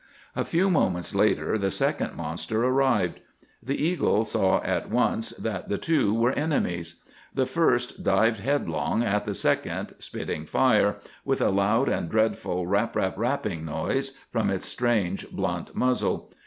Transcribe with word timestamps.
A 0.35 0.43
few 0.43 0.71
moments 0.71 1.13
later 1.13 1.59
the 1.59 1.69
second 1.69 2.15
monster 2.15 2.65
arrived. 2.65 3.19
The 3.61 3.77
eagle 3.79 4.25
saw 4.25 4.59
at 4.63 4.89
once 4.89 5.29
that 5.33 5.69
the 5.69 5.77
two 5.77 6.11
were 6.11 6.31
enemies. 6.31 7.03
The 7.35 7.45
first 7.45 8.03
dived 8.03 8.39
headlong 8.39 9.03
at 9.03 9.25
the 9.25 9.35
second, 9.35 9.93
spitting 9.99 10.47
fire, 10.47 10.95
with 11.23 11.39
a 11.39 11.51
loud 11.51 11.87
and 11.87 12.09
dreadful 12.09 12.65
rap 12.65 12.95
rap 12.95 13.13
rapping 13.15 13.63
noise, 13.63 14.17
from 14.31 14.49
its 14.49 14.65
strange 14.67 15.29
blunt 15.29 15.75
muzzle. 15.75 16.31